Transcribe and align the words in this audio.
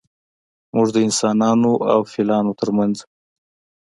موږ 0.75 0.87
د 0.95 0.97
انسانانو 1.07 1.71
او 1.91 1.99
فیلانو 2.11 2.57
ترمنځ 2.59 2.95